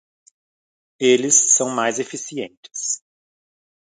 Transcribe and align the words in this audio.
Eles 0.99 1.53
são 1.55 1.69
mais 1.69 1.99
eficientes 1.99 3.03